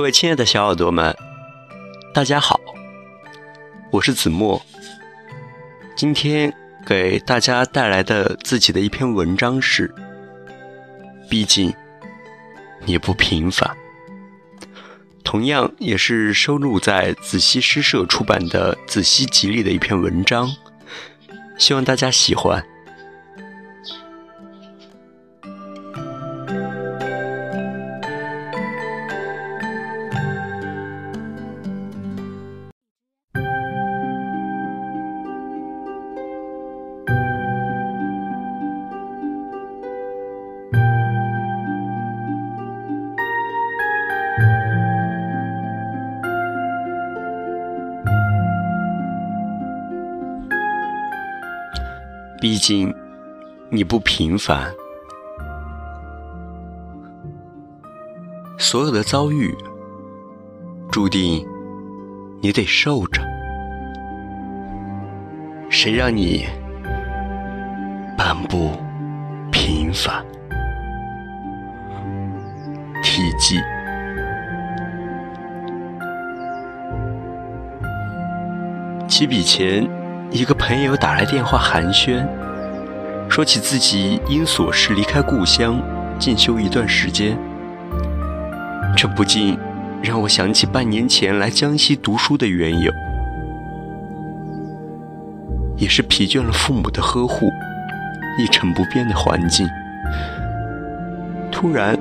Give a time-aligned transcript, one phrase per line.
[0.00, 1.14] 各位亲爱的小耳朵们，
[2.14, 2.58] 大家好，
[3.90, 4.58] 我是子墨。
[5.94, 6.50] 今天
[6.86, 9.94] 给大家带来的自己的一篇文章是：
[11.28, 11.70] 毕竟
[12.86, 13.76] 你不平凡。
[15.22, 20.50] 同样也是收录在子熙诗社出版的《子熙集》里的一篇文章，
[21.58, 22.66] 希望大家喜欢。
[52.40, 52.92] 毕竟，
[53.68, 54.72] 你不平凡。
[58.56, 59.54] 所有的遭遇，
[60.90, 61.46] 注定
[62.40, 63.22] 你得受着。
[65.68, 66.46] 谁让你
[68.44, 68.72] 不
[69.50, 70.24] 平凡？
[73.02, 73.58] 体记。
[79.08, 79.88] 起笔前。
[80.32, 82.24] 一个朋友打来电话寒暄，
[83.28, 85.82] 说起自己因琐事离开故乡
[86.20, 87.36] 进修一段时间，
[88.96, 89.58] 这不禁
[90.00, 92.92] 让我想起半年前来江西读书的缘由，
[95.76, 97.48] 也是疲倦了父母的呵护，
[98.40, 99.68] 一成不变的环境，
[101.52, 101.98] 突然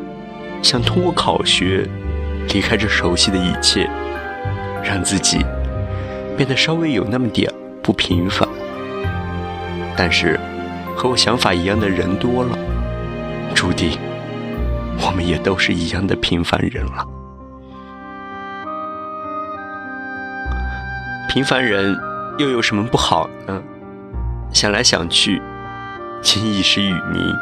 [0.61, 1.85] 想通过考学
[2.53, 3.89] 离开这熟悉的一切，
[4.83, 5.45] 让自己
[6.38, 7.51] 变得稍微有那么点。
[7.81, 8.47] 不平凡，
[9.97, 10.39] 但是
[10.95, 12.56] 和我想法一样的人多了，
[13.56, 13.97] 注定
[15.01, 17.03] 我们也都是一样的平凡人了。
[21.29, 21.97] 平凡人
[22.38, 23.59] 又有什么不好呢？
[24.53, 25.41] 想来想去，
[26.22, 27.35] 竟一时语迷。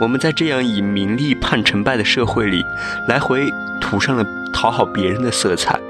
[0.00, 2.64] 我们在这样以名利判成败的社会里，
[3.08, 5.80] 来回涂上了讨好别人的色彩，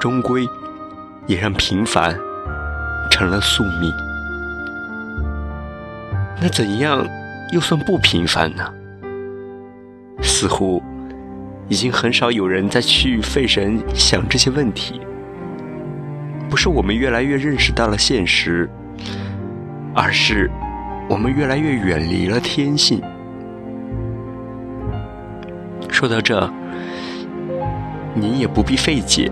[0.00, 0.48] 终归。
[1.28, 2.16] 也让平凡
[3.10, 3.92] 成了宿命。
[6.40, 7.04] 那怎样
[7.50, 8.72] 又算不平凡呢？
[10.22, 10.80] 似乎
[11.68, 15.00] 已经很少有人再去费神想这些问题。
[16.48, 18.70] 不是我们越来越认识到了现实，
[19.96, 20.50] 而是
[21.08, 23.00] 我们越来越远离了天性。
[25.90, 26.52] 说到这，
[28.14, 29.30] 您也不必费解。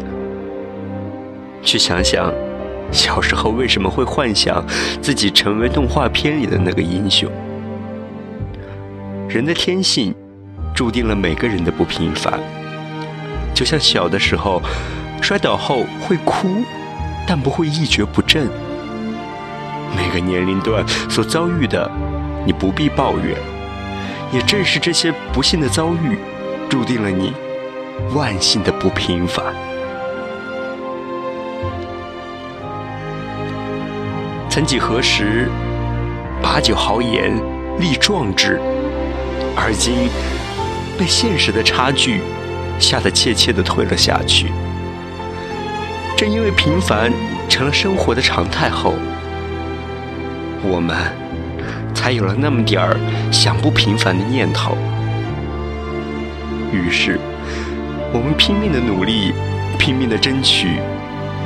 [1.63, 2.33] 去想想，
[2.91, 4.65] 小时候为什么会幻想
[5.03, 7.31] 自己成为动画片里的那个英雄？
[9.29, 10.15] 人的天性
[10.75, 12.41] 注定了每个人的不平凡。
[13.53, 14.63] 就像小的时候，
[15.21, 16.49] 摔倒后会哭，
[17.27, 18.49] 但不会一蹶不振。
[19.97, 21.91] 每个年龄段所遭遇的，
[22.44, 23.37] 你不必抱怨。
[24.32, 26.19] 也正是这些不幸的遭遇，
[26.69, 27.32] 注定了你
[28.15, 29.44] 万幸的不平凡。
[34.50, 35.49] 曾几何时，
[36.43, 37.37] 把酒豪言，
[37.78, 38.61] 立壮志，
[39.56, 40.09] 而今
[40.99, 42.20] 被现实的差距
[42.79, 44.52] 吓得怯怯地退了下去。
[46.17, 47.12] 正因为平凡
[47.49, 48.94] 成了生活的常态后，
[50.66, 50.96] 我们
[51.94, 52.96] 才有了那么点儿
[53.31, 54.76] 想不平凡的念头。
[56.72, 57.19] 于是，
[58.12, 59.32] 我们拼命的努力，
[59.78, 60.81] 拼命的争取。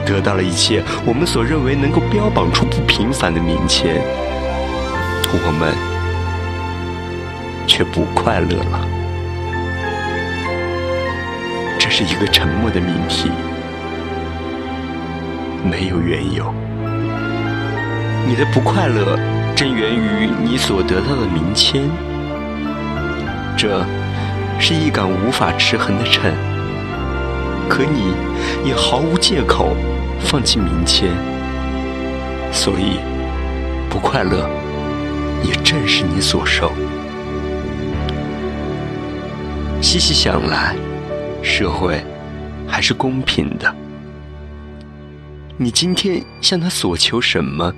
[0.06, 4.00] 得到了一切我们所认为能够标榜出不平凡的名签，
[5.30, 5.74] 我们
[7.66, 8.88] 却不快乐了。
[11.78, 13.30] 这是一个沉默的命题，
[15.62, 16.54] 没有缘由。
[18.26, 19.18] 你的不快乐
[19.54, 21.82] 正源于你所得到的名签，
[23.56, 23.84] 这
[24.58, 26.32] 是一杆无法持衡的秤，
[27.68, 28.14] 可你
[28.64, 29.76] 也毫无借口。
[30.20, 31.12] 放弃名签，
[32.52, 32.98] 所以
[33.88, 34.50] 不快乐
[35.44, 36.72] 也正是你所受。
[39.80, 40.74] 细细想来，
[41.40, 42.04] 社会
[42.66, 43.72] 还是公平的。
[45.56, 47.72] 你今天向他所求什么，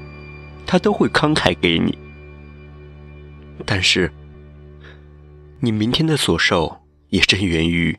[0.71, 1.99] 他都会慷慨给你。
[3.67, 4.13] 但是，
[5.59, 7.99] 你明天的所受也正源于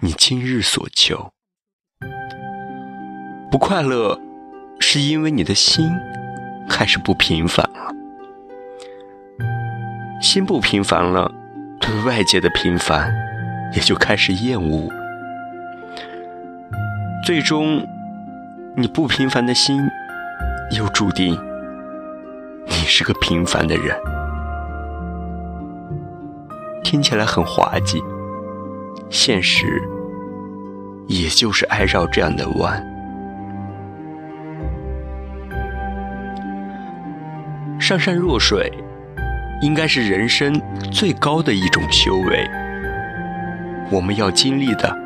[0.00, 1.30] 你今日所求。
[3.50, 4.20] 不快乐，
[4.78, 5.90] 是因为你的心
[6.68, 7.90] 开始不平凡了。
[10.20, 11.32] 心不平凡了，
[11.80, 13.10] 对外界的平凡
[13.72, 14.92] 也就开始厌恶。
[17.24, 17.82] 最终，
[18.76, 19.80] 你不平凡的心，
[20.76, 21.34] 又注定
[22.66, 23.96] 你是个平凡的人。
[26.82, 28.02] 听起来很滑稽，
[29.10, 29.82] 现实
[31.08, 32.84] 也就是爱绕这样的弯。
[37.80, 38.72] 上善若水，
[39.62, 40.60] 应该是人生
[40.92, 42.48] 最高的一种修为。
[43.90, 44.96] 我们要经历的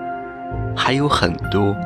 [0.76, 1.76] 还有很多。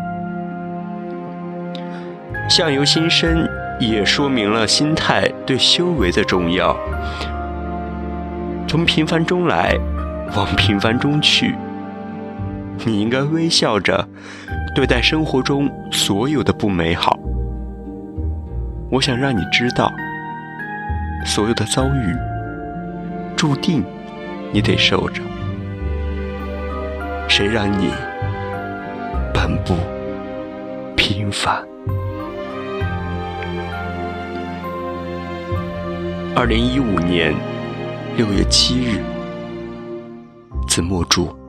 [2.48, 3.48] 相由心生，
[3.80, 6.76] 也说明了心态对修为的重要。
[8.66, 9.76] 从平凡中来，
[10.36, 11.54] 往平凡中去。
[12.84, 14.08] 你应该微笑着
[14.74, 17.18] 对待生活中所有的不美好。
[18.90, 19.92] 我想让你知道，
[21.24, 22.16] 所有的遭遇
[23.36, 23.84] 注定
[24.52, 25.22] 你得受着。
[27.28, 27.90] 谁让你
[29.32, 29.74] 本不
[30.96, 31.73] 平凡？
[36.36, 37.32] 二零一五年。
[38.16, 39.00] 六月七日，
[40.68, 41.43] 子墨著。